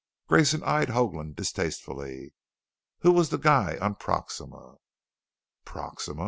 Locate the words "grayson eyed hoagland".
0.27-1.35